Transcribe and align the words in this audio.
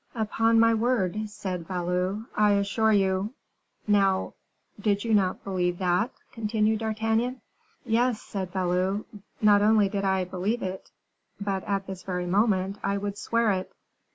"Upon 0.15 0.59
my 0.59 0.73
word," 0.73 1.29
said 1.29 1.67
Valot, 1.67 2.23
"I 2.35 2.53
assure 2.53 2.91
you" 2.91 3.35
"Now, 3.87 4.33
did 4.79 5.03
you 5.03 5.13
not 5.13 5.43
believe 5.43 5.77
that?" 5.77 6.09
continued 6.31 6.79
D'Artagnan. 6.79 7.39
"Yes," 7.85 8.19
said 8.19 8.51
Valot; 8.51 9.05
"not 9.43 9.61
only 9.61 9.89
did 9.89 10.03
I 10.03 10.23
believe 10.23 10.63
it, 10.63 10.89
but, 11.39 11.63
at 11.65 11.85
this 11.85 12.01
very 12.01 12.25
moment, 12.25 12.79
I 12.83 12.97
would 12.97 13.15
swear 13.15 13.51
it." 13.51 13.71